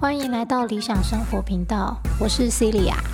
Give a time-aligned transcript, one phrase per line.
[0.00, 3.13] 欢迎来到理想生活频道，我是 Celia。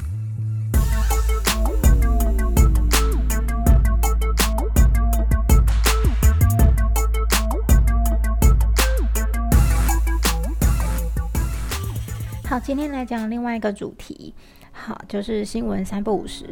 [12.63, 14.35] 今天来讲另外一个主题，
[14.73, 16.47] 好，就是新闻三不五时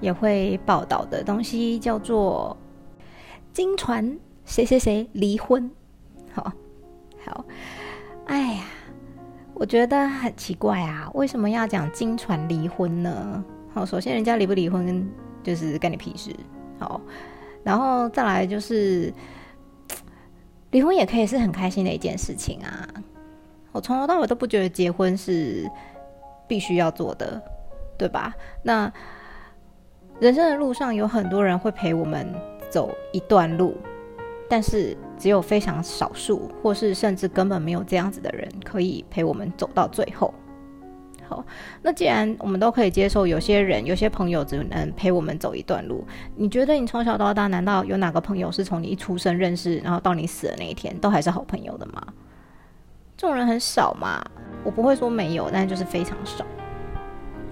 [0.00, 2.56] 也会报道的东西，叫做
[3.52, 5.70] 金传谁谁谁离婚。
[6.32, 6.52] 好，
[7.24, 7.44] 好，
[8.26, 8.64] 哎呀。
[9.56, 13.44] 我觉得很奇怪啊，为什么要讲金传离婚呢？
[13.72, 15.08] 好，首先人家离不离婚
[15.44, 16.34] 就是干你屁事。
[16.80, 17.00] 好，
[17.62, 19.14] 然后再来就是
[20.72, 22.88] 离婚也可以是很开心的一件事情啊。
[23.74, 25.68] 我从头到尾都不觉得结婚是
[26.46, 27.42] 必须要做的，
[27.98, 28.32] 对吧？
[28.62, 28.90] 那
[30.20, 32.32] 人生的路上有很多人会陪我们
[32.70, 33.76] 走一段路。
[34.46, 40.32] 但是只有非常少数，或是甚至根本没有这样子的人，可以陪我们走到最后。
[41.26, 41.42] 好，
[41.80, 52.06] 那既然我们都可以接受，有些人、有些朋友只能陪我们走一段路，你觉得你从小到大，难道有哪个朋友是从你一出生认识，然后到你死的那一天，都还是好朋友的吗？
[53.24, 54.22] 这种人很少嘛。
[54.62, 56.44] 我不会说没有，但就是非常少。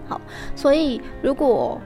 [0.07, 0.21] 好，
[0.55, 1.81] 所以如果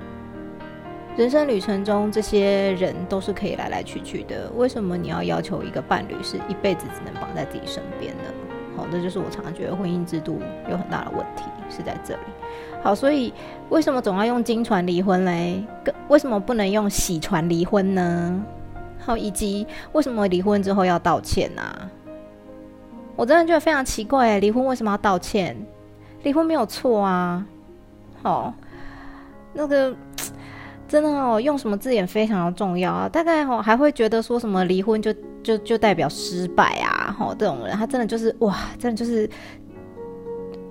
[1.17, 4.51] 人生旅程中，这些人都是可以来来去去的。
[4.57, 8.25] 为什么你要要求一个伴侣是一辈子只能绑在自己身边呢？
[8.77, 12.21] 好，这就是我常常觉得婚姻制度有很大的问题是在这里。
[12.83, 13.33] 好，所以
[13.69, 15.65] 为什么总要用金船离婚嘞？
[16.09, 18.45] 为什么不能用喜船离婚呢？
[18.99, 21.63] 好，以及为什么离婚之后要道歉呢？
[23.17, 25.57] 我真的觉得非常奇怪，离婚为什么要道歉？
[26.23, 27.45] 离婚没有错啊。
[28.23, 28.55] 好，
[29.53, 29.95] 那个。
[30.89, 33.09] 真的哦，用什么字眼非常的重要啊！
[33.09, 37.13] 大概哦还会觉得说什么离婚就就就代表失败啊！
[37.19, 39.29] 吼，这种人他真的就是哇，真的就是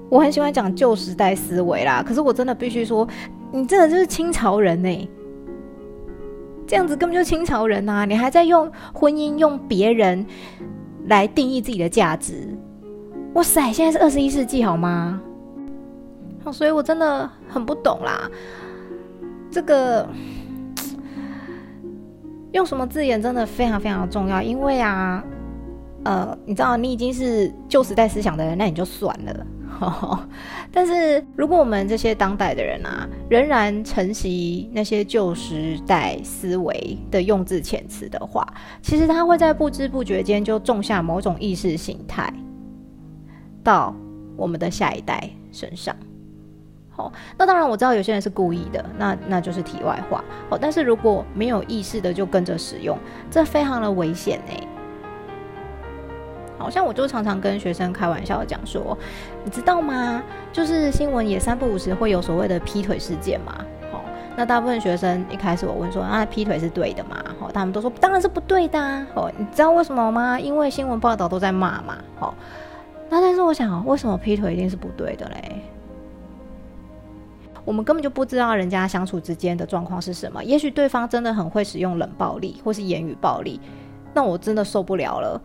[0.07, 2.01] 我很喜欢讲旧时代思维啦。
[2.01, 3.06] 可是我真的必须说，
[3.51, 5.09] 你真的就是清朝人呢，
[6.66, 8.06] 这样子根本就是清朝人呐！
[8.06, 10.25] 你还在用婚姻用别人
[11.07, 12.47] 来定义自己的价值，
[13.33, 13.71] 哇塞！
[13.71, 15.21] 现在是二十一世纪好吗？
[16.43, 18.29] 好，所以我真的很不懂啦。
[19.51, 20.07] 这个
[22.51, 25.23] 用什么字眼真的非常非常重要，因为啊，
[26.03, 29.45] 呃，你知道你已经是旧时代思想的人，那你就算了。
[30.72, 38.46] 但是如果我们这些当代的人啊，仍然承袭那些旧时代思维的用字遣词的话，
[38.81, 42.34] 其实他会在不知不觉间就种下某种意识形态
[43.63, 43.96] 到
[44.36, 45.96] 我们的下一代身上。
[46.90, 50.24] 好，那当然我知道有些人是故意的，那那就是题外话。
[50.50, 52.97] 好，但是如果没有意识的就跟着使用，
[53.30, 54.68] 这非常的危险哎。
[56.57, 58.97] 好像我就常常跟学生开玩笑讲说，
[59.43, 60.23] 你知道吗？
[60.53, 63.53] 就是新闻也三不五时会有所谓的劈腿事件嘛。
[63.91, 64.03] 好，
[64.35, 67.23] 那大部分学生一开始我问说啊，劈腿是对的吗？
[67.39, 69.05] 好，他们都说当然是不对的啊。
[69.15, 70.39] 哦，你知道为什么吗？
[70.39, 71.97] 因为新闻报道都在骂嘛。
[72.19, 72.33] 好，
[73.09, 75.61] 那但是我想，为什么劈腿一定是不对的嘞？
[77.65, 80.44] 我们根本就不知道人家相处之间的状况是什么。
[80.44, 83.59] 也许对方真的很会使用冷暴力或是言语暴力，
[84.13, 85.41] 那我真的受不了了。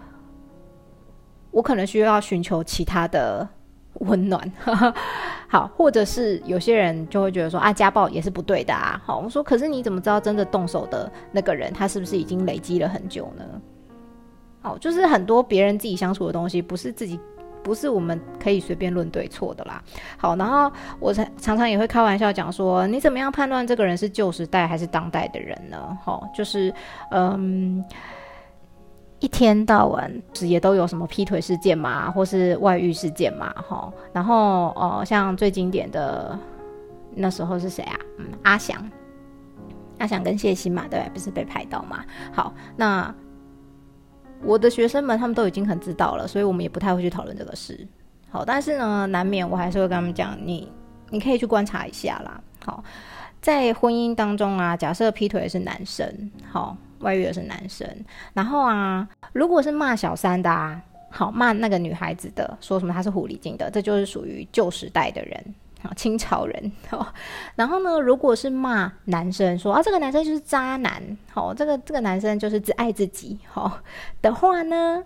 [1.51, 3.47] 我可能需要寻求其他的
[3.95, 4.53] 温暖。
[5.49, 9.01] 好，或者是有些人就会觉得说啊，家暴也是不对的啊。
[9.05, 13.45] 好，我说可是你怎么知道真的动手的那个人他是不是已经累积了很久呢？
[14.63, 17.19] 好，就是很多别人自己相处的东西，不是自己。
[17.63, 19.83] 不是我们可以随便论对错的啦。
[20.17, 25.77] 好，然后我常常常也会开玩笑讲说，你怎么样判断这个人是旧时代还是当代的人呢？
[26.03, 26.73] 好，就是
[27.11, 27.85] 嗯，
[29.21, 33.93] 一天到晚也都有什么劈腿事件嘛，或是外遇事件嘛，哈。
[34.13, 36.37] 然后哦，像最经典的
[37.15, 37.97] 那时候是谁啊？
[38.19, 38.85] 嗯，阿翔，
[39.99, 42.05] 阿翔跟谢欣嘛，对，不是被拍到嘛？
[42.33, 43.15] 好，那。
[44.43, 47.87] 我的学生们他们都已经很知道了，所以我们也不太会去讨论这个事。
[48.31, 50.73] 好，但是呢，难免我还是会跟他们讲，你
[51.11, 52.41] 你可以去观察一下啦。
[52.65, 52.83] 好，
[53.43, 57.87] 在婚姻当中啊，假设劈腿是男生，好，外遇的是男生，
[58.33, 60.81] 然后啊，如果是骂小三的啊，
[61.11, 65.55] 好骂那个女孩子的，说什么她是狐狸精的，这就是属于旧时代的人。
[65.83, 67.07] 啊，清朝人哦，
[67.57, 71.03] 然后呢，如果是骂男生说啊，这个男生就是渣男，
[71.33, 73.81] 好，这个这个男生就是只爱自己，好
[74.21, 75.03] 的话呢，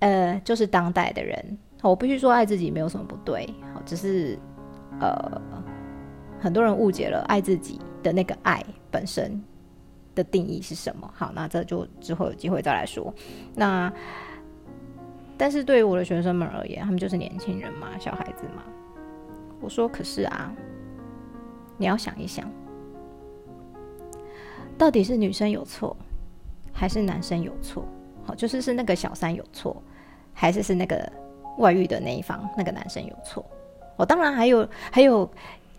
[0.00, 4.36] 呃，就是当代的人，我必须说爱自己没有什么不对，好，只是
[4.98, 5.40] 呃，
[6.40, 8.60] 很多人误解了爱自己的那个爱
[8.90, 9.40] 本身
[10.16, 11.08] 的定义是什么？
[11.14, 13.14] 好，那这就之后有机会再来说。
[13.54, 13.92] 那
[15.38, 18.64] 但是对于我的学生们而言，他们就是年轻人嘛，小孩子嘛。
[19.60, 20.52] 我说，可是啊，
[21.76, 22.50] 你要想一想，
[24.76, 25.96] 到底是女生有错，
[26.72, 27.84] 还是男生有错？
[28.24, 29.80] 好，就是是那个小三有错，
[30.32, 31.10] 还是是那个
[31.58, 33.44] 外遇的那一方那个男生有错？
[33.96, 35.30] 我当然还有还有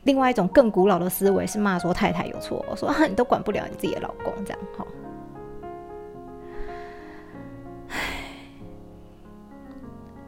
[0.04, 4.86] 另外一种更古老的思维是骂说太太有错，我说你都管不了你自己的老公这样哈。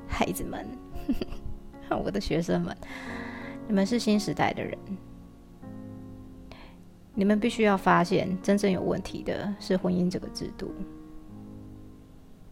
[0.07, 0.67] 孩子们，
[2.03, 2.75] 我的学生们，
[3.67, 4.77] 你们是新时代的人，
[7.13, 10.73] 你们必须要发现真正有问题的是婚姻这个制度，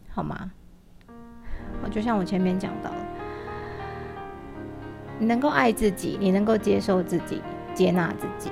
[0.08, 0.50] 好吗？
[1.92, 2.90] 就像我前面讲到。
[5.20, 7.42] 你能够爱自己，你能够接受自己，
[7.74, 8.52] 接纳自己，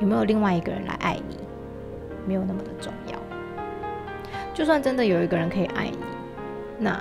[0.00, 1.36] 有没有另外一个人来爱你？
[2.26, 3.18] 没有那么的重要。
[4.54, 5.98] 就算真的有一个人可以爱你，
[6.78, 6.98] 那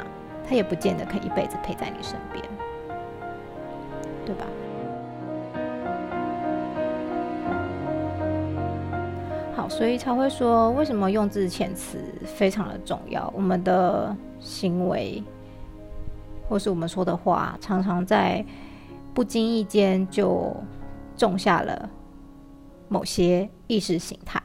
[0.47, 2.43] 他也不见得可以一辈子陪在你身边，
[4.25, 4.45] 对吧？
[9.55, 13.31] 好，所以才会说，为什么用字遣词非常的重要？
[13.33, 15.23] 我们的行为，
[16.47, 18.45] 或是我们说的话，常常在。
[19.13, 20.53] 不经意间就
[21.15, 21.89] 种下了
[22.89, 24.43] 某些意识形态，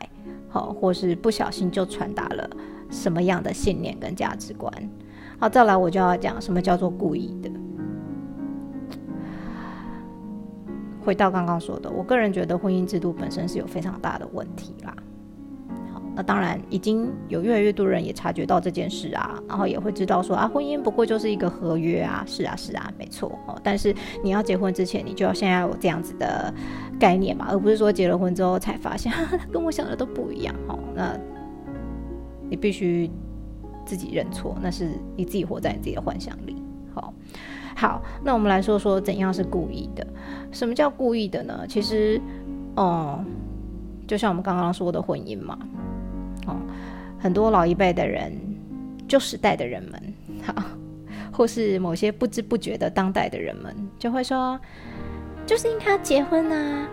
[0.48, 2.48] 好，或是不小心就传达了
[2.88, 4.72] 什么样的信念跟价值观。
[5.40, 7.50] 好，再来我就要讲什么叫做故意的。
[11.04, 14.94] 回到刚刚说的，我个人觉得婚姻制度本身是有非常大的问题啦。
[16.22, 23.58] 当然，已经有越来越多人也察觉到这件事啊，然后也会知道说啊，婚姻不过就是一个合约啊，是啊，是啊，没错哦。
[23.62, 26.52] 但是你要结婚之前，你就要先要有这样子的
[26.98, 29.12] 概念嘛，而不是说结了婚之后才发现
[29.52, 30.78] 跟我想的都不一样哦。
[30.94, 31.16] 那
[32.48, 33.10] 你必须
[33.86, 36.56] 自己认错，那是你自己活在你自己的幻想里。
[36.94, 37.14] 好，
[37.76, 40.06] 好，那我们来说说怎样是故意的？
[40.50, 41.64] 什么叫故意的呢？
[41.68, 42.20] 其实，
[42.74, 43.24] 哦，
[44.06, 45.58] 就像我们刚刚说的婚姻嘛。
[47.18, 48.32] 很多老一辈的人，
[49.06, 50.54] 旧时代的人们， 好，
[51.32, 54.58] 或是某些不知不觉的当代的人们，就会说，
[55.46, 56.86] 就是应该要结婚啊，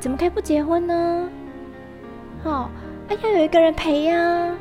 [0.00, 1.28] 怎么可以不结婚呢？
[2.42, 2.70] 好，
[3.08, 4.56] 哎，要有一个人陪呀，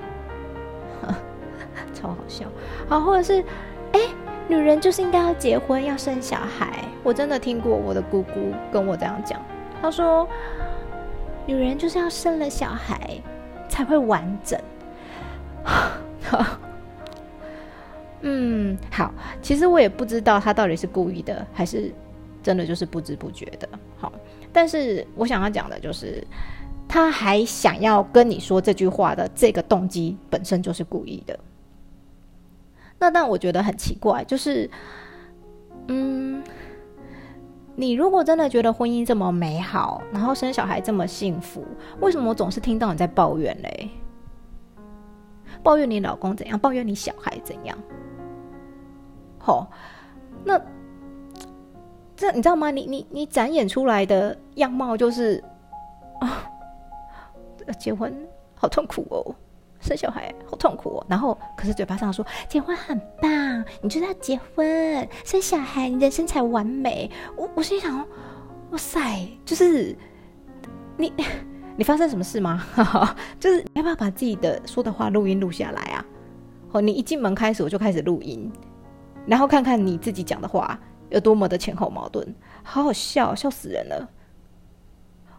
[1.94, 2.45] 超好笑。
[2.88, 3.44] 好，或者是，
[3.94, 4.00] 哎，
[4.47, 6.83] 女人就是应该要结婚，要生小孩。
[7.03, 9.41] 我真的听过我的姑姑跟我这样讲，
[9.81, 10.27] 她说，
[11.45, 13.21] 女人就是要生了小孩。
[13.74, 14.60] 才会完整。
[18.22, 19.12] 嗯，好，
[19.42, 21.92] 其实我也不知道他到底是故意的，还是
[22.44, 23.68] 真的就是不知不觉的。
[23.98, 24.14] 好，
[24.54, 26.24] 但是我想要讲的就是，
[26.88, 31.40] 他还想要跟你说这句话的这个动机本身就是故意的。
[33.00, 34.70] 那但我觉得很奇怪，就是，
[35.88, 36.44] 嗯。
[37.75, 41.66] 你如果真的觉得婚姻这么美好，然后生小孩这么幸福，
[42.00, 43.90] 为什么我总是听到你在抱怨嘞？
[45.64, 46.60] 抱怨你老公怎样？
[46.60, 47.78] 抱怨你小孩怎样？
[49.40, 49.70] 好，
[50.44, 50.62] 那
[52.16, 52.70] 这你知道吗？
[52.70, 55.44] 你你你展演出来的样貌就是
[56.22, 56.46] 啊，
[57.80, 58.14] 结婚
[58.54, 59.36] 好痛苦哦。
[59.83, 67.12] 生小孩好痛苦哦，然后可是嘴巴上说结婚很棒，你就是要结婚生小孩，你人生才完美。
[67.36, 67.98] 我我心想，
[68.72, 69.96] 哇塞，就是
[70.98, 71.13] 你
[71.75, 72.65] 你发生什么事吗？
[73.39, 76.05] 就是你要不要把自己的说的话录音录下来啊？
[76.72, 78.51] 哦，你一进门开始我就开始录音，
[79.25, 80.79] 然后看看你自己讲的话
[81.10, 82.25] 有多么的前后矛盾，
[82.63, 84.10] 好好笑，笑死人了。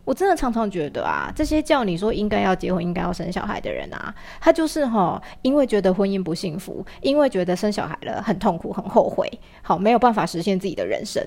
[0.05, 9.31] 我真的常常觉得啊，这些叫你说应该要结婚、应该要生小孩的人啊，他就是哈，因为觉得婚姻不幸福，因为觉得生小孩了很痛苦、很后悔，
[9.63, 11.23] 好没有办法实现自己的人生，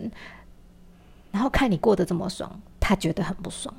[1.31, 3.74] 然后看你过得这么爽，他觉得很不爽，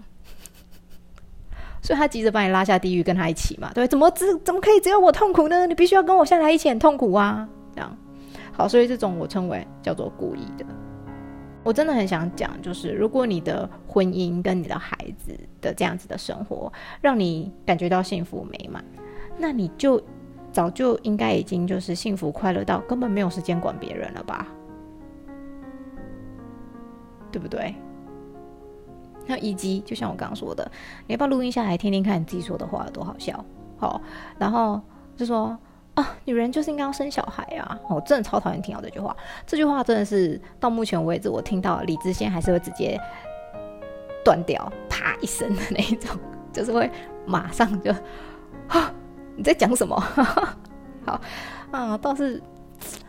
[1.81, 3.87] 所以他急着把你拉下地狱跟他一起嘛，对？
[3.87, 5.67] 怎么只怎么可以只有我痛苦呢？
[5.69, 7.49] 你必须要跟我下来一起很痛苦啊！
[7.73, 7.97] 这样
[8.53, 10.67] 好，所以这种我称为叫做故意的。
[11.65, 18.83] 我真的很想讲，就是如果你的婚姻跟你的孩子的这样子的生活让你感觉到幸福美满，
[19.37, 20.03] 那你就
[20.51, 24.47] 早就应该已经就是幸福快乐到根本没有时间管别人了吧？
[27.31, 27.75] 对不对？
[29.27, 30.71] 那以及就像我刚刚说的，
[31.07, 33.45] 你要不要录音下来听听看你自己说的话有多好笑？
[33.77, 34.01] 好，
[34.39, 34.81] 然后
[35.17, 35.59] 就说。
[35.99, 37.77] 啊，女人就是应该要生小孩啊！
[37.91, 39.17] 我真的超讨厌听到这句话。
[39.45, 42.97] 这句话真的是到目前为止，我听到理智线还是会直接
[44.25, 46.17] 断掉，啪一声的那一种，
[46.55, 46.89] 就是会
[47.27, 47.91] 马上就
[48.69, 48.95] 啊，
[49.35, 49.97] 你在讲什么？
[51.05, 51.21] 好
[51.73, 52.41] 啊，倒是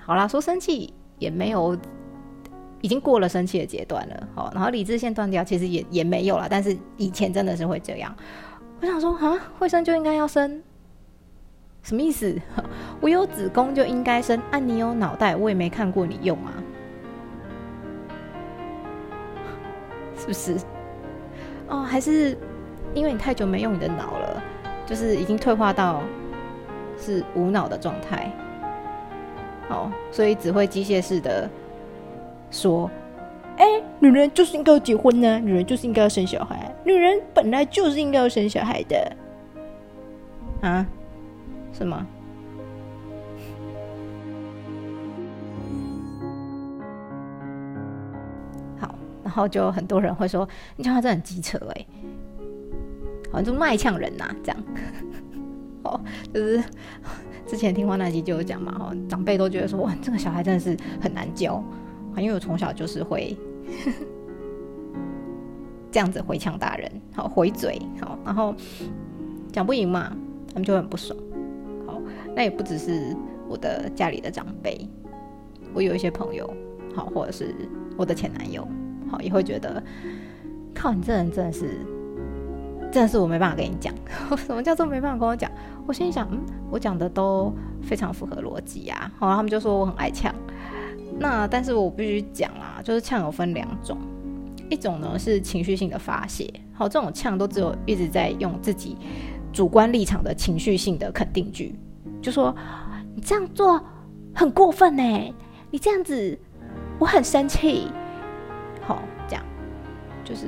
[0.03, 1.77] 好啦，说生气也没有，
[2.81, 4.27] 已经过了生气的阶段了。
[4.34, 6.48] 好，然后理智线断掉，其实也也没有了。
[6.50, 8.15] 但是以前真的是会这样。
[8.81, 10.63] 我想说啊，会生就应该要生，
[11.89, 12.36] 什么意思？
[13.01, 16.53] 我有子宫就应该生，啊，你有脑袋，我也没看过你用啊，
[20.15, 20.55] 是不是？
[21.67, 22.38] 哦，还是
[22.93, 24.39] 因为你太久没用你的脑了，
[24.86, 26.03] 就是已经退化到
[26.96, 28.31] 是无脑的状态，
[29.69, 31.50] 哦，所以只会机械式的
[32.51, 32.88] 说。
[33.58, 33.65] 哎，
[34.00, 39.12] 女人就是应该要结婚呢，女人就是应该要生小孩，女人本来就是应该要生小孩的，
[40.62, 40.86] 啊？
[41.80, 42.06] 是吗？
[48.78, 48.94] 好，
[49.24, 50.46] 然后就很多人会说，
[50.76, 51.86] 你讲话真的很机车哎，
[53.32, 54.62] 好像就卖呛人呐，这样。
[55.84, 56.00] 哦，
[56.34, 56.62] 就是
[57.48, 61.64] 之前听话那集就有讲嘛，哈，长辈都觉得说，哇，这个小孩真的是很难教，
[62.18, 63.38] 因为我从小就是会。
[65.92, 68.54] 这样子回呛大人，好回嘴，好，然后
[69.52, 70.16] 讲不赢嘛，
[70.50, 71.18] 他们就很不爽。
[72.36, 73.16] 那也不只是
[73.48, 74.88] 我的家里的长辈，
[75.74, 76.50] 我有一些朋友，
[76.96, 77.54] 好，或者是
[77.98, 78.68] 我的前男友，
[79.10, 79.84] 好，也会觉得，
[80.74, 81.80] 靠，你这人真的是，
[82.92, 83.94] 真的是我没办法跟你讲。
[84.38, 85.52] 什么叫做没办法跟我讲？
[85.86, 89.12] 我心里想，嗯，我讲的都非常符合逻辑呀。
[89.18, 90.34] 好，他们就说我很爱呛。
[91.20, 93.98] 那但是我必须讲啊，就是呛有分两种，
[94.70, 98.96] 一种呢是情绪性的发泄，好，这种呛都只有一直在用自己
[99.52, 101.76] 主观立场的情绪性的肯定句，
[102.22, 102.56] 就说
[103.16, 103.82] 你这样做
[104.36, 105.36] 很过分呢，
[105.72, 106.38] 你这样子
[107.00, 107.92] 我很生气，
[108.82, 109.44] 好，这样
[110.24, 110.48] 就是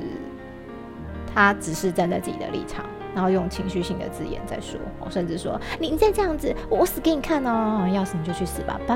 [1.34, 2.86] 他只是站在自己的立场，
[3.16, 8.96] 然后用情绪性的字眼在说，甚至说你再这样子，我死给你看哦，要死你就去死吧，拜。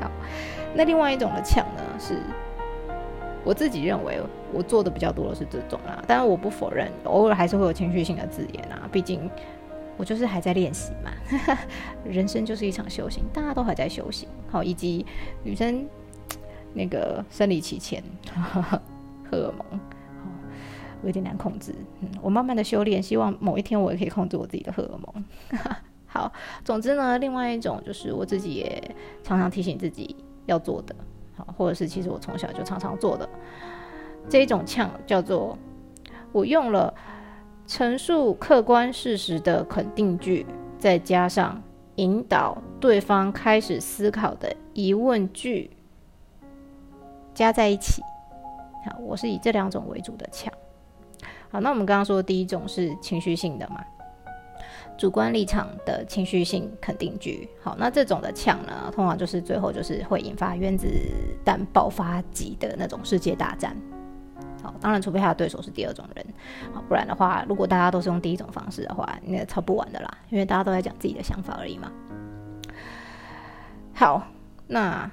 [0.00, 0.10] 好
[0.74, 2.18] 那另外一种的呛呢，是
[3.44, 4.20] 我自己认为
[4.52, 9.30] 我做的比较多的是这种啦，当然我不否认，偶尔还是会有情绪性的字眼啊，毕竟
[9.96, 11.10] 我就是还在练习嘛，
[12.04, 14.28] 人生就是一场修行，大家都还在修行。
[14.50, 15.04] 好，以及
[15.42, 15.86] 女生
[16.72, 18.02] 那个生理期前
[19.30, 19.80] 荷尔蒙，
[21.02, 25.24] 我有点难控制，嗯，我慢慢的修炼，希望某一天我也可以控制我自己的荷尔蒙。
[26.06, 26.32] 好，
[26.64, 30.16] 总之呢，另外一种就是我自己也常常提醒自己。
[30.46, 30.94] 要做的，
[31.34, 33.26] 好，或者是其实我从小就常常做的
[34.28, 35.56] 这一种呛，叫做
[36.32, 36.92] 我用了
[37.66, 40.44] 陈述客观事实的肯定句，
[40.78, 41.60] 再加上
[41.96, 45.70] 引导对方开始思考的疑问句，
[47.32, 48.02] 加在一起。
[48.84, 50.52] 好，我是以这两种为主的呛。
[51.50, 53.82] 好，那我们刚刚说第一种是情绪性的嘛？
[54.98, 60.86] 主观立场的情绪性肯定句，好，那这种的呛呢，通常就是最后就是会引发原子
[61.42, 63.74] 弹爆发级的那种世界大战。
[64.64, 66.26] 好，当然除非他的对手是第二种人，
[66.72, 71.92] 好，不然的话，如果大家都是用第一种方式的话，那抄不完的啦，因为大家都在讲自己的想法而已嘛。
[73.92, 74.26] 好，
[74.66, 75.10] 那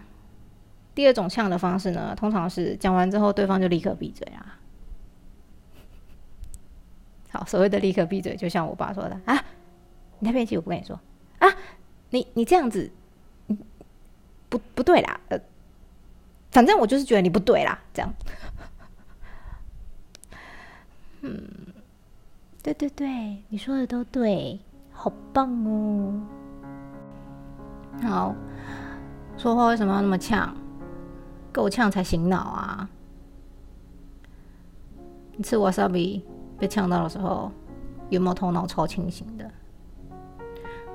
[0.95, 4.57] 第二种呛的方式呢，通常是讲完之后，对方就立刻闭嘴啊。
[7.31, 9.35] 好，所谓的立刻闭嘴，就像我爸说的啊。
[10.19, 10.99] 你那边其实我不跟你说
[11.39, 11.47] 啊，
[12.11, 12.91] 你你这样子，
[14.49, 15.39] 不不对啦，呃，
[16.51, 18.13] 反正我就是觉得你不对啦，这样。
[21.21, 21.43] 嗯，
[22.63, 24.59] 对对对，你说的都对，
[24.91, 26.21] 好棒哦。
[28.01, 28.35] 好，
[29.37, 30.55] 说话为什么要那么呛？
[31.51, 32.89] 够呛才醒脑啊！
[35.35, 36.21] 你吃 wasabi
[36.57, 37.51] 被呛到的时候，
[38.09, 39.51] 有没有头脑超清醒的？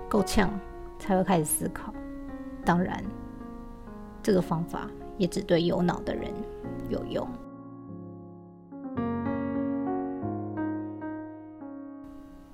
[0.09, 0.50] 够呛
[0.99, 1.92] 才会开始思考，
[2.64, 3.04] 当然，
[4.23, 6.33] 这个方法也只对有脑的人
[6.88, 7.28] 有用。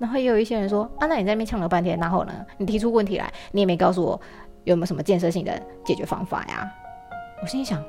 [0.03, 2.33] 然后也有一些人说：“啊，那你在那边呛了半天，然后呢？
[2.57, 4.19] 你提出问题来，你也没告诉我
[4.65, 6.69] 有没有什么建设性的解决方法呀？”
[7.41, 7.81] 我心里想：“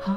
[0.00, 0.16] 好，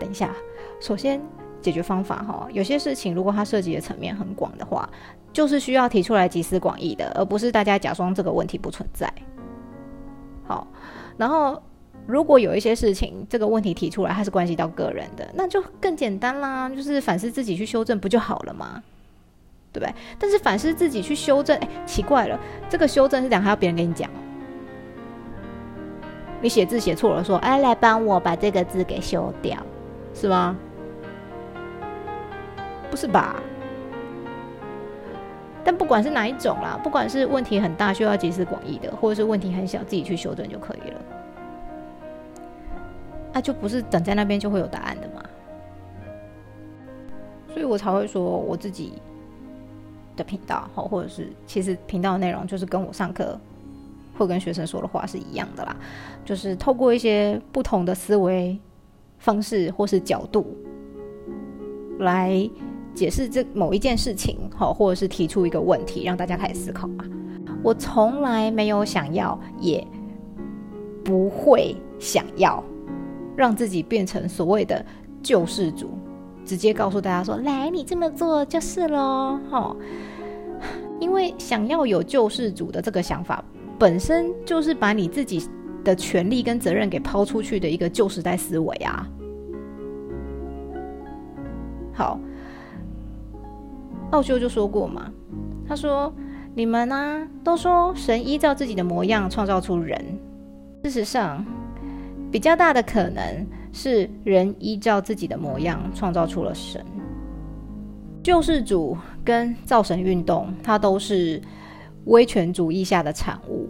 [0.00, 0.34] 等一下，
[0.80, 1.20] 首先。”
[1.64, 4.86] 解决方法哈，有些事情如果它涉及的层面很广的话，
[5.32, 9.10] 就是需要提出来集思广益的，而不是大家假装这个问题不存在。
[10.46, 10.66] 好，
[11.16, 11.62] 然后
[12.06, 18.82] 如果有一些事情这个问题提出来，它是关系到个人的，那就更简单啦，就是反思自己去修正不就好了吗？
[19.74, 19.92] 对不对？
[20.18, 22.38] 但是反思自己去修正，哎，奇怪了，
[22.70, 24.08] 这个修正是讲还要别人跟你讲，
[26.40, 29.58] 你写字写错了，说哎，来帮我把这个字给修掉，
[30.14, 30.56] 是吗？
[32.88, 33.42] 不是吧？
[35.64, 41.00] 但不管是哪一种啦，不管是问题很大需要集思广益的，或者是问题很小自己去修正就可以了，
[43.32, 45.24] 那就不是等在那边就会有答案的嘛。
[47.48, 49.00] 所以我才会说我自己
[50.16, 53.38] 的频道，好，或者是其实频道内容就是跟我上课
[54.16, 55.76] 会跟学生说的话是一样的啦，
[56.24, 58.58] 就是透过一些不同的思维
[59.18, 60.56] 方式或是角度
[61.98, 62.48] 来。
[62.94, 67.04] 解释这某一件事情，好，或者是提出一个问题，让大家开始思考嘛。
[67.60, 69.84] 我从来没有想要，也
[71.02, 72.62] 不会想要
[73.34, 74.86] 让自己变成所谓的
[75.24, 75.90] 救世主，
[76.44, 79.76] 直接告诉大家说：“来，你这么做就是喽。”哈，
[81.00, 83.44] 因为想要有救世主的这个想法，
[83.78, 85.48] 本身就是把你自己
[85.82, 89.08] 的权利跟责任给抛出去的一个旧时代思维啊。
[91.92, 92.18] 好。
[94.10, 95.10] 奥修就说过嘛，
[95.66, 96.12] 他说
[96.54, 100.00] ：“你们呢，都说神依照自己的模样创造出人，
[100.84, 101.44] 事实上，
[102.30, 106.82] 比较大的可能是人依照自己的模样创造出了神。
[108.22, 111.42] 救世主跟造神运动，它都是
[112.06, 113.68] 威权主义下的产物。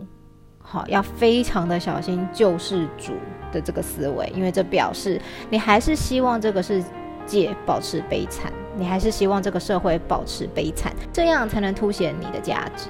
[0.59, 3.15] 好，要非常的小心救世主
[3.51, 5.21] 的这个思维，因为这表示
[5.51, 6.85] 你还是希望这个世
[7.27, 12.89] 界保持悲惨。”你还是希望这个社会保持悲惨，这样才能凸显你的价值。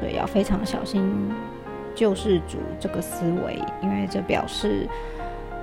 [0.00, 1.12] 所以要非常小心
[1.94, 4.88] 救世主这个思维，因为这表示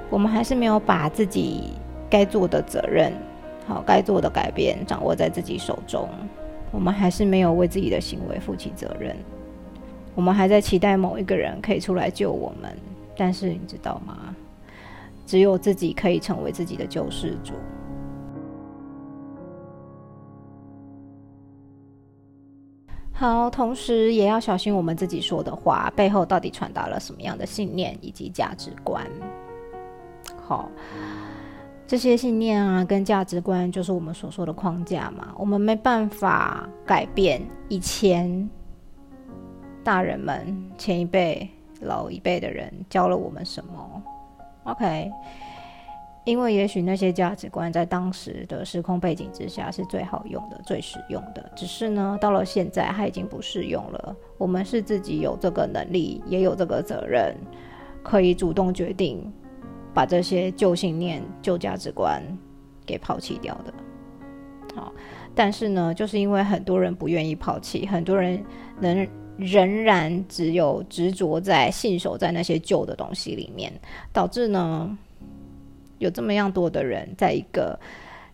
[0.10, 1.74] 我们还是没有把自己
[2.10, 3.12] 该做的责任、
[3.68, 6.08] 好该做的改变掌握在自己手中。
[6.72, 9.16] 我们还是没有为自己的行为负起责任。
[10.16, 12.76] 我们还在期待某一个人可以出来救我们，
[13.18, 14.36] 但是你知道吗？
[15.26, 17.54] 只有自己可以成为自己的救世主。
[23.12, 29.08] 好，同时也要小心我们自己说的话背后到底传达了什么样的信念以及价值观。
[30.46, 30.70] 好，
[31.88, 38.50] 这些信念啊跟价值观就是我们所说的框架嘛，我们没办法改变以前
[39.84, 41.50] 大人们前一辈
[41.82, 44.04] 老一辈的人教了我们什么。
[44.64, 45.12] OK。
[46.26, 54.16] 因为也许那些价值观在当时的时空背景之下是最好用的、最实用的，只是呢，到了现在它已经不适用了。
[54.38, 57.36] 我们是自己有这个能力，也有这个责任，
[58.02, 59.30] 可以主动决定
[59.94, 62.22] 把这些旧信念、旧价值观
[62.86, 63.74] 给抛弃掉的。
[64.76, 64.92] 好，
[65.36, 68.44] 但是呢，就是因为很多人不愿意抛弃，很多人
[68.80, 73.72] 能仍然只有执着在信守在那些旧的东西里面，
[74.12, 74.98] 导致呢。
[76.00, 77.80] 有这么样多的人，在一个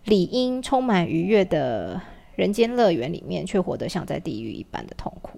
[0.05, 2.01] 理应充满愉悦的
[2.35, 5.37] 人间乐园里面，却活得像在地狱一般的痛苦。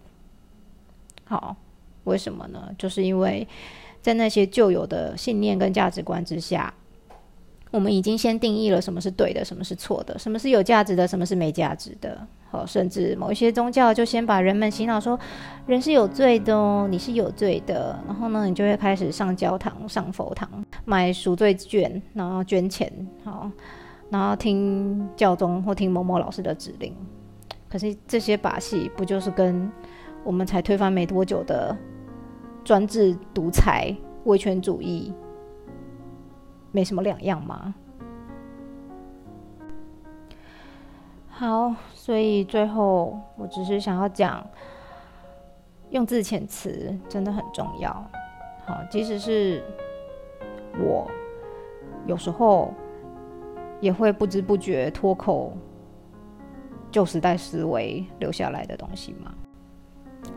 [1.25, 1.57] 好，
[2.05, 2.73] 为什么呢？
[2.77, 3.45] 就是因为
[4.01, 6.73] 在那些旧有的信念跟价值观之下，
[7.69, 12.27] 我们已经先定义了什么是对的，什么是错的，什么是有价值的，什么是没价值的。
[12.49, 15.17] 好，甚至某一些宗教就先把人们洗脑说，
[15.67, 17.97] 人是有罪的哦，你是有罪的。
[18.05, 20.49] 然后呢，你就会开始上教堂、上佛堂，
[20.83, 22.91] 买赎罪券，然后捐钱，
[23.23, 23.49] 好，
[24.09, 26.93] 然后听教宗或听某某老师的指令。
[27.69, 29.71] 可是这些把戏不就是跟
[30.25, 31.73] 我们才推翻没多久的
[32.63, 33.95] 专制独裁、
[34.25, 35.13] 威权主义
[36.71, 37.73] 没什么两样吗？
[41.27, 44.45] 好，所以最后我只是想要讲，
[45.89, 47.91] 用字遣词真的很重要。
[48.65, 49.63] 好，即使是
[50.79, 51.09] 我
[52.05, 52.71] 有时候
[53.79, 55.51] 也会不知不觉脱口
[56.91, 59.33] 旧时代思维留下来的东西嘛。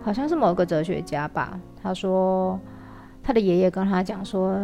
[0.04, 2.60] 好像是某个哲学家吧，他说
[3.22, 4.54] 他的爷爷跟他讲说，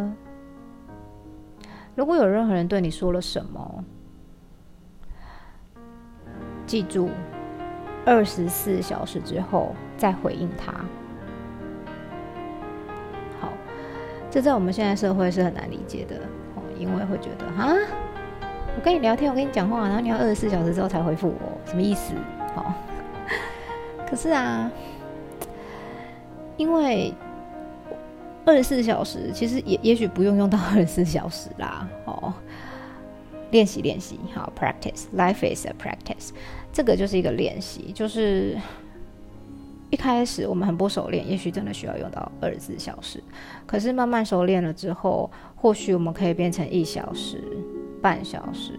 [1.94, 3.84] 如果有任何人对你说了什么。
[6.66, 7.08] 记住，
[8.06, 10.72] 二十四小时之后再回应他。
[13.40, 13.48] 好，
[14.30, 16.16] 这在我们现在社会是很难理解的
[16.54, 17.74] 哦，因为会觉得啊，
[18.76, 22.14] 我跟你聊天，我跟你讲话，然后你要二十四小时之后才回复我，什么意思？
[22.54, 22.72] 好，
[24.08, 24.70] 可是啊，
[26.60, 27.10] 因为
[28.44, 31.88] 二十四小时其实也也许不用用到 二十四小时啦。
[32.04, 32.30] 哦，
[33.50, 36.32] 练习练习，好，practice，life is a practice。
[36.70, 38.58] 这个就是一个练习，就是
[39.88, 43.22] 一开始我们很不熟练，也许真的需要用到二十四小时。
[43.66, 47.42] 可是慢慢熟练了之后，或许我们可以变成一小时、
[48.02, 48.78] 半小时、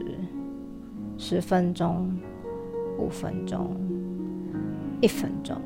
[1.17, 2.15] 十分钟、
[2.99, 3.75] 五分钟，
[5.01, 5.59] 一分钟、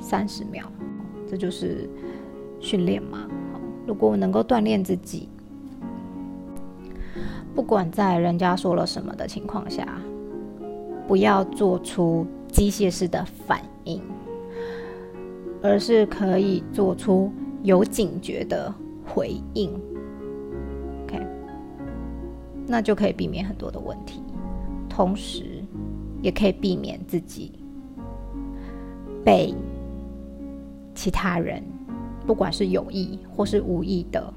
[0.00, 0.64] 三十秒，
[1.28, 1.88] 这就是
[2.58, 3.28] 训练嘛。
[3.86, 5.28] 如果我能够锻炼自己，
[7.54, 10.00] 不管在人家说了什么的情况下，
[11.06, 14.00] 不要做出机械式的反应，
[15.62, 18.72] 而是可以做出有警觉的
[19.04, 19.70] 回应。
[21.04, 21.26] OK，
[22.66, 24.22] 那就可以避免很多的问题，
[24.88, 25.64] 同时
[26.20, 27.52] 也可以避免自己
[29.24, 29.54] 被
[30.98, 31.62] 其他人。
[32.26, 34.30] 不管是有意或是无意的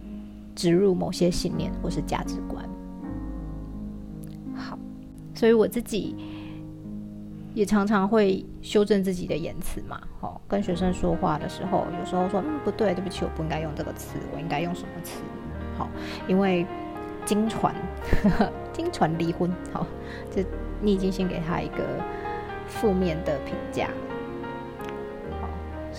[0.56, 2.64] 植入某些信念或是价值观，
[4.56, 4.80] 好，
[5.36, 6.16] 所以我自己
[7.54, 10.00] 也常常会修正自己的言辞嘛。
[10.22, 15.22] 哦，跟学生说话的时候，有时候说嗯不对，对不起，我不应该用这个词，我应该用什么词？
[15.78, 15.90] 好，
[16.30, 16.66] 因为
[17.26, 17.76] 经传
[18.72, 19.86] 经传离婚，好，
[20.34, 20.46] 这
[20.82, 21.84] 你已经先给他一个
[22.68, 23.90] 负面的评价。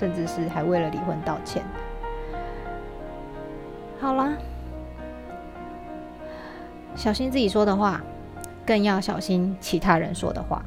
[0.03, 1.63] 甚至是还为了离婚道歉。
[4.01, 4.37] 好啦，
[6.97, 8.03] 小心自己说的话，
[8.67, 10.61] 更要小心其他人说的话。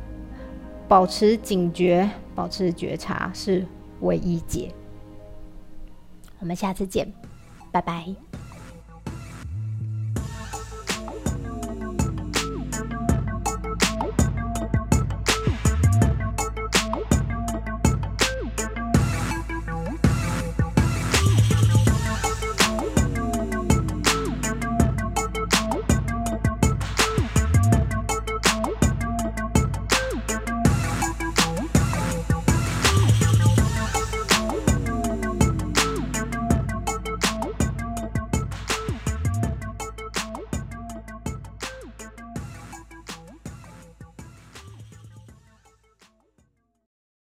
[0.88, 3.66] 保持警觉，保持觉察是
[4.00, 4.72] 唯一解。
[6.40, 7.12] 我们下次见，
[7.74, 8.35] 拜拜。